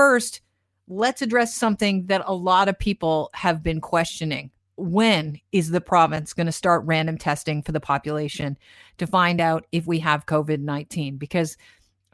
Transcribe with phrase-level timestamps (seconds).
[0.00, 0.40] first,
[0.88, 4.50] let's address something that a lot of people have been questioning.
[4.76, 8.56] When is the province going to start random testing for the population
[8.96, 11.18] to find out if we have COVID 19?
[11.18, 11.58] Because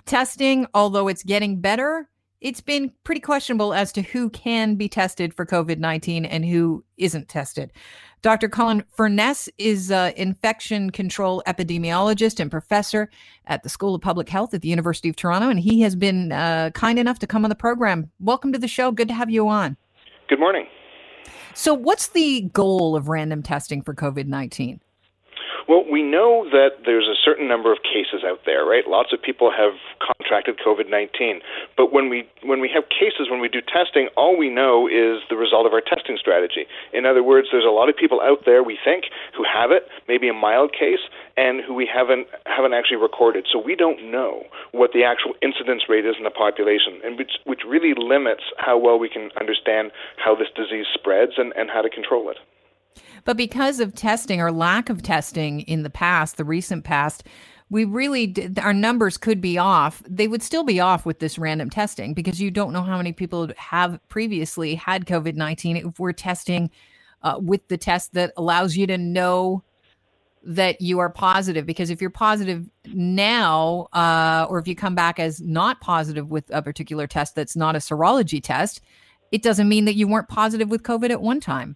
[0.04, 2.09] testing, although it's getting better,
[2.46, 6.85] it's been pretty questionable as to who can be tested for COVID 19 and who
[6.97, 7.72] isn't tested.
[8.22, 8.49] Dr.
[8.49, 13.11] Colin Furness is an infection control epidemiologist and professor
[13.48, 16.30] at the School of Public Health at the University of Toronto, and he has been
[16.30, 18.12] uh, kind enough to come on the program.
[18.20, 18.92] Welcome to the show.
[18.92, 19.77] Good to have you on.
[20.29, 20.69] Good morning.
[21.55, 24.80] So, what's the goal of random testing for COVID 19?
[25.69, 28.87] Well, we know that there's a certain number of cases out there, right?
[28.87, 31.43] Lots of people have contracted COVID-19,
[31.77, 35.27] but when we when we have cases, when we do testing, all we know is
[35.29, 36.66] the result of our testing strategy.
[36.93, 39.88] In other words, there's a lot of people out there we think who have it,
[40.07, 41.02] maybe a mild case,
[41.37, 43.46] and who we haven't haven't actually recorded.
[43.51, 47.43] So we don't know what the actual incidence rate is in the population, and which
[47.45, 51.82] which really limits how well we can understand how this disease spreads and, and how
[51.82, 52.38] to control it.
[53.27, 57.24] But because of testing or lack of testing in the past, the recent past,
[57.69, 60.01] we really did, our numbers could be off.
[60.09, 63.13] They would still be off with this random testing because you don't know how many
[63.13, 66.70] people have previously had COVID 19 if we're testing
[67.22, 69.64] uh, with the test that allows you to know
[70.44, 71.66] that you are positive.
[71.66, 76.44] Because if you're positive now, uh, or if you come back as not positive with
[76.50, 78.80] a particular test that's not a serology test,
[79.32, 81.74] it doesn't mean that you weren't positive with COVID at one time.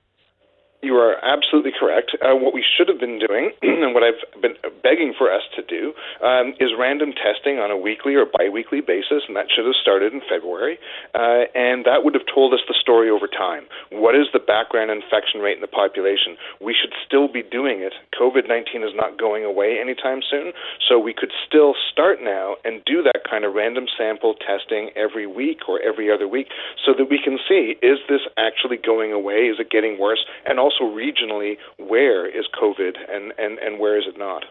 [0.82, 2.16] You are absolutely correct.
[2.24, 5.60] Uh, what we should have been doing, and what I've been begging for us to
[5.60, 5.92] do,
[6.24, 10.16] um, is random testing on a weekly or biweekly basis, and that should have started
[10.16, 10.80] in February.
[11.12, 13.68] Uh, and that would have told us the story over time.
[13.92, 16.40] What is the background infection rate in the population?
[16.64, 17.92] We should still be doing it.
[18.16, 20.56] COVID 19 is not going away anytime soon,
[20.88, 25.28] so we could still start now and do that kind of random sample testing every
[25.28, 26.48] week or every other week
[26.80, 29.52] so that we can see is this actually going away?
[29.52, 30.24] Is it getting worse?
[30.48, 34.44] And also also regionally where is COVID and, and, and where is it not.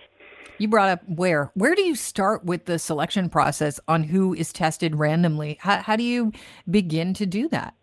[0.58, 1.52] You brought up where.
[1.54, 5.58] Where do you start with the selection process on who is tested randomly?
[5.62, 6.34] How, how do you
[6.70, 7.76] begin to do that?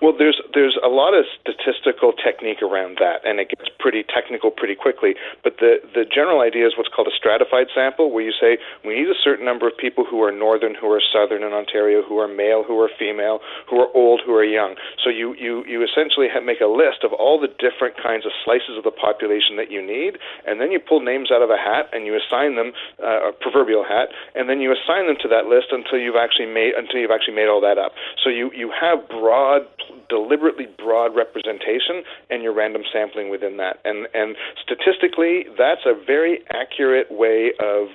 [0.00, 4.50] Well, there's there's a lot of statistical technique around that, and it gets pretty technical
[4.50, 5.14] pretty quickly.
[5.42, 8.94] But the the general idea is what's called a stratified sample, where you say we
[8.94, 12.18] need a certain number of people who are northern, who are southern in Ontario, who
[12.18, 14.76] are male, who are female, who are old, who are young.
[15.02, 18.78] So you you you essentially make a list of all the different kinds of slices
[18.78, 21.90] of the population that you need, and then you pull names out of a hat
[21.92, 22.70] and you assign them
[23.02, 26.46] uh, a proverbial hat, and then you assign them to that list until you've actually
[26.46, 27.98] made until you've actually made all that up.
[28.22, 29.66] So you you have broad
[30.08, 33.78] deliberately broad representation and you're random sampling within that.
[33.84, 37.88] And and statistically, that's a very accurate way of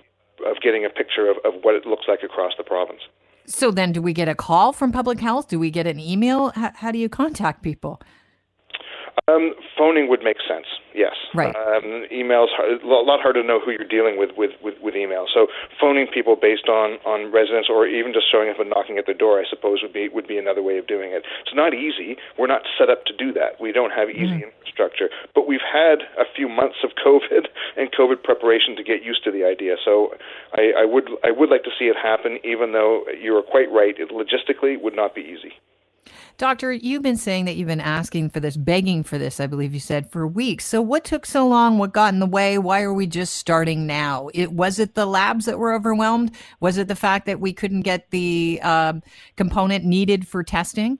[0.46, 3.02] of getting a picture of, of what it looks like across the province.
[3.46, 5.50] So then, do we get a call from public health?
[5.50, 6.52] Do we get an email?
[6.52, 8.02] How, how do you contact people?
[9.32, 10.66] Um, phoning would make sense.
[10.94, 11.16] Yes.
[11.34, 11.56] Right.
[11.56, 15.28] Um, emails a lot harder to know who you're dealing with with with, with email.
[15.34, 15.48] So
[15.80, 19.14] phoning people based on on residence or even just showing up and knocking at the
[19.14, 21.24] door, I suppose would be would be another way of doing it.
[21.46, 22.18] It's not easy.
[22.38, 23.62] We're not set up to do that.
[23.62, 24.50] We don't have easy mm.
[24.50, 25.10] infrastructure.
[25.34, 27.48] But we've had a few months of COVID
[27.78, 29.76] and COVID preparation to get used to the idea.
[29.84, 30.16] So
[30.54, 33.72] I, I would I would like to see it happen, even though you are quite
[33.72, 33.96] right.
[33.98, 35.54] It logistically would not be easy.
[36.38, 39.74] Doctor, you've been saying that you've been asking for this, begging for this, I believe
[39.74, 40.66] you said, for weeks.
[40.66, 41.78] So what took so long?
[41.78, 42.58] What got in the way?
[42.58, 44.30] Why are we just starting now?
[44.34, 46.32] It was it the labs that were overwhelmed?
[46.60, 48.94] Was it the fact that we couldn't get the uh,
[49.36, 51.00] component needed for testing?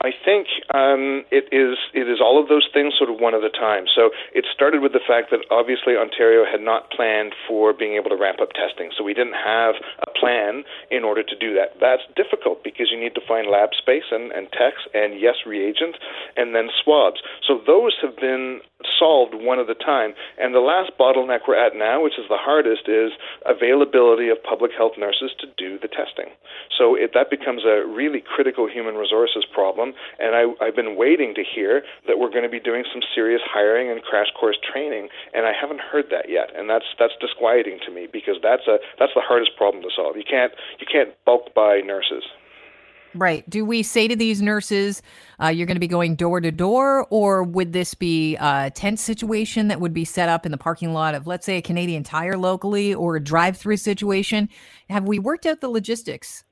[0.00, 3.44] I think um, it is it is all of those things sort of one at
[3.44, 3.84] a time.
[3.84, 8.08] So it started with the fact that obviously Ontario had not planned for being able
[8.08, 11.76] to ramp up testing, so we didn't have a plan in order to do that.
[11.84, 15.98] That's difficult because you need to find lab space and, and techs and yes reagents
[16.36, 17.20] and then swabs.
[17.44, 18.64] So those have been
[19.00, 20.12] solved one at a time.
[20.36, 23.16] And the last bottleneck we're at now, which is the hardest, is
[23.48, 26.28] availability of public health nurses to do the testing.
[26.76, 29.96] So it, that becomes a really critical human resources problem.
[30.20, 33.40] And I, I've been waiting to hear that we're going to be doing some serious
[33.40, 36.52] hiring and crash course training, and I haven't heard that yet.
[36.52, 40.16] And that's that's disquieting to me because that's a that's the hardest problem to solve.
[40.16, 42.24] You can't you can't bulk buy nurses.
[43.14, 43.48] Right.
[43.50, 45.02] Do we say to these nurses,
[45.42, 49.00] uh, you're going to be going door to door, or would this be a tent
[49.00, 52.04] situation that would be set up in the parking lot of, let's say, a Canadian
[52.04, 54.48] Tire locally or a drive through situation?
[54.88, 56.44] Have we worked out the logistics?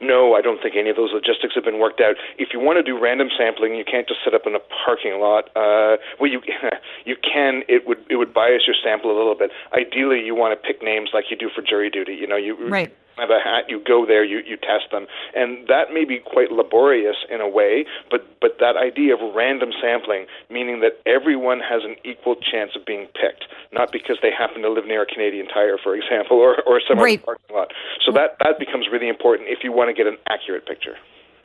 [0.00, 2.16] No, I don't think any of those logistics have been worked out.
[2.38, 5.20] If you want to do random sampling, you can't just set up in a parking
[5.20, 5.50] lot.
[5.56, 6.40] Uh, well, you
[7.04, 7.62] you can.
[7.68, 9.50] It would it would bias your sample a little bit.
[9.74, 12.14] Ideally, you want to pick names like you do for jury duty.
[12.14, 15.06] You know, you right have a hat, you go there, you, you test them.
[15.34, 19.70] And that may be quite laborious in a way, but, but that idea of random
[19.80, 24.62] sampling, meaning that everyone has an equal chance of being picked, not because they happen
[24.62, 27.22] to live near a Canadian Tire, for example, or, or some right.
[27.24, 27.72] parking lot.
[28.04, 30.96] So that, that becomes really important if you want to get an accurate picture.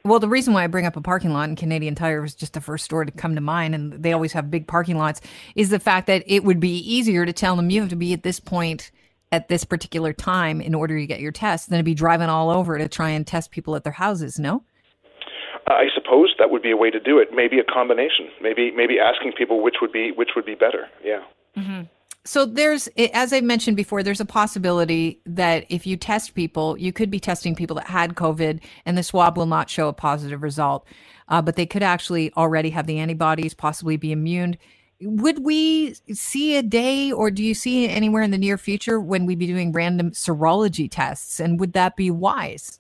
[0.06, 2.54] Well, the reason why I bring up a parking lot and Canadian Tire was just
[2.54, 5.20] the first store to come to mind, and they always have big parking lots,
[5.56, 8.14] is the fact that it would be easier to tell them you have to be
[8.14, 8.92] at this point
[9.32, 12.50] at this particular time in order to get your test than to be driving all
[12.50, 14.64] over to try and test people at their houses, no?
[15.68, 17.30] I suppose that would be a way to do it.
[17.34, 18.30] Maybe a combination.
[18.40, 20.88] Maybe maybe asking people which would be which would be better.
[21.04, 21.24] Yeah.
[21.58, 21.84] Mm-hmm
[22.26, 26.92] so there's as i mentioned before there's a possibility that if you test people you
[26.92, 30.42] could be testing people that had covid and the swab will not show a positive
[30.42, 30.86] result
[31.30, 34.58] uh, but they could actually already have the antibodies possibly be immune
[35.02, 39.26] would we see a day or do you see anywhere in the near future when
[39.26, 41.40] we'd be doing random serology tests?
[41.40, 42.80] And would that be wise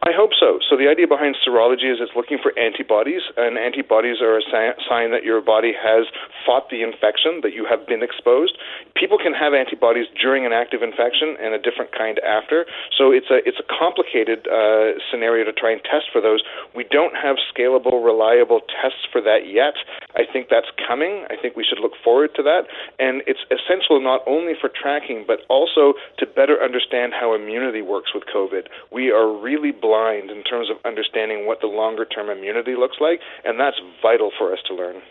[0.00, 0.64] I hope so.
[0.64, 5.12] So the idea behind serology is it's looking for antibodies, and antibodies are a sign
[5.12, 6.08] that your body has
[6.48, 8.56] fought the infection, that you have been exposed.
[8.96, 12.64] People can have antibodies during an active infection and a different kind after.
[12.96, 16.40] So it's a it's a complicated uh, scenario to try and test for those.
[16.72, 19.76] We don't have scalable, reliable tests for that yet.
[20.16, 21.28] I think that's coming.
[21.28, 25.28] I think we should look forward to that, and it's essential not only for tracking
[25.28, 28.72] but also to better understand how immunity works with COVID.
[28.88, 33.20] We are really blind in terms of understanding what the longer term immunity looks like,
[33.44, 35.02] and that's vital for us to learn.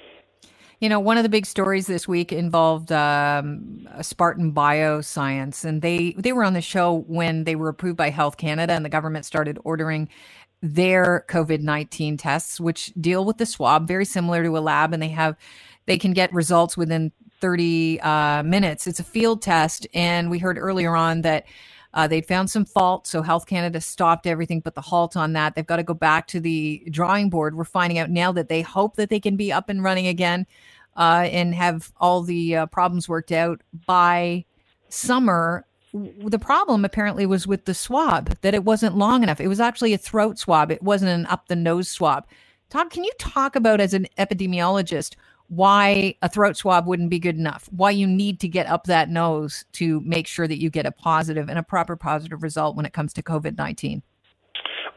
[0.80, 6.16] You know, one of the big stories this week involved um, Spartan Bioscience, and they
[6.18, 9.26] they were on the show when they were approved by Health Canada, and the government
[9.26, 10.08] started ordering
[10.62, 15.04] their COVID nineteen tests, which deal with the swab, very similar to a lab, and
[15.04, 15.36] they have
[15.86, 17.12] they can get results within
[17.42, 18.86] 30 uh, minutes.
[18.86, 21.46] It's a field test, and we heard earlier on that
[21.94, 25.56] uh, they found some fault, so Health Canada stopped everything but the halt on that.
[25.56, 27.56] They've got to go back to the drawing board.
[27.56, 30.46] We're finding out now that they hope that they can be up and running again
[30.98, 34.46] uh, and have all the uh, problems worked out by
[34.90, 35.66] summer.
[35.94, 39.42] The problem apparently was with the swab, that it wasn't long enough.
[39.42, 42.28] It was actually a throat swab, it wasn't an up the nose swab.
[42.70, 45.16] Todd, can you talk about as an epidemiologist
[45.50, 49.10] why a throat swab wouldn't be good enough, why you need to get up that
[49.10, 52.86] nose to make sure that you get a positive and a proper positive result when
[52.86, 54.02] it comes to COVID 19?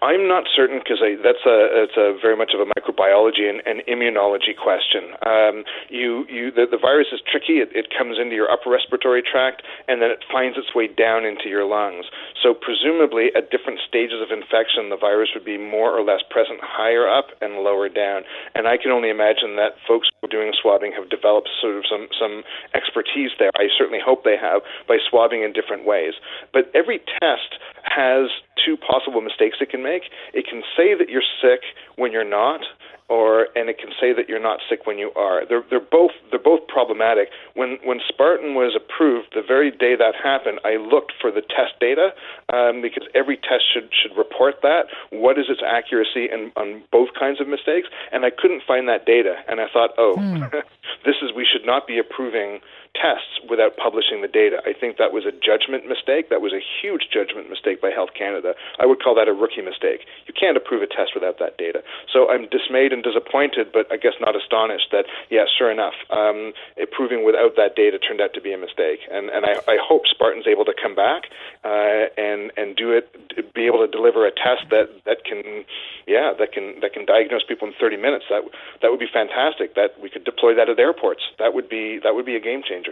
[0.02, 4.50] I'm not certain because that's a a very much of a microbiology and, and immunology
[4.50, 5.14] question.
[5.22, 5.62] Um,
[5.94, 7.62] you you the, the virus is tricky.
[7.62, 11.22] It, it comes into your upper respiratory tract and then it finds its way down
[11.22, 12.10] into your lungs.
[12.42, 16.58] So presumably, at different stages of infection, the virus would be more or less present
[16.58, 18.26] higher up and lower down.
[18.58, 21.86] And I can only imagine that folks who are doing swabbing have developed sort of
[21.86, 22.42] some some
[22.74, 23.54] expertise there.
[23.54, 26.18] I certainly hope they have by swabbing in different ways.
[26.50, 27.54] But every test
[27.86, 28.34] has
[28.64, 30.04] two possible mistakes it can make.
[30.32, 31.62] It can say that you're sick
[31.96, 32.60] when you're not,
[33.08, 35.44] or and it can say that you're not sick when you are.
[35.46, 37.28] They're they're both they're both problematic.
[37.54, 41.76] When when Spartan was approved, the very day that happened, I looked for the test
[41.80, 42.14] data
[42.52, 44.86] um, because every test should should report that.
[45.10, 47.88] What is its accuracy and on both kinds of mistakes?
[48.12, 50.42] And I couldn't find that data, and I thought, oh, hmm.
[51.04, 52.60] this is we should not be approving
[53.02, 54.62] tests without publishing the data.
[54.62, 56.30] I think that was a judgment mistake.
[56.30, 58.54] That was a huge judgment mistake by Health Canada.
[58.78, 60.06] I would call that a rookie mistake.
[60.30, 61.82] You can't approve a test without that data.
[62.06, 66.54] So I'm dismayed and disappointed, but I guess not astonished that, yeah, sure enough, um,
[66.78, 69.02] approving without that data turned out to be a mistake.
[69.10, 71.26] And, and I, I hope Spartan's able to come back
[71.66, 73.10] uh, and, and do it,
[73.54, 75.66] be able to deliver a test that, that can,
[76.06, 78.30] yeah, that can, that can diagnose people in 30 minutes.
[78.30, 78.46] That,
[78.80, 79.74] that would be fantastic.
[79.74, 81.26] That we could deploy that at airports.
[81.42, 82.91] That would be, that would be a game changer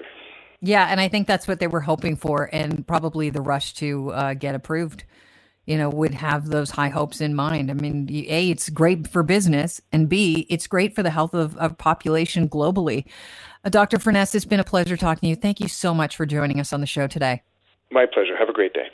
[0.62, 4.10] Yeah, and I think that's what they were hoping for, and probably the rush to
[4.12, 5.04] uh, get approved.
[5.66, 7.70] You know, would have those high hopes in mind.
[7.70, 11.56] I mean, a it's great for business, and b it's great for the health of,
[11.56, 13.06] of population globally.
[13.64, 13.98] Uh, Dr.
[13.98, 15.36] Furness, it's been a pleasure talking to you.
[15.36, 17.42] Thank you so much for joining us on the show today.
[17.90, 18.36] My pleasure.
[18.36, 18.86] Have a great day.